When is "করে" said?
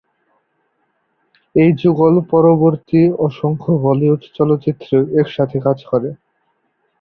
5.91-6.09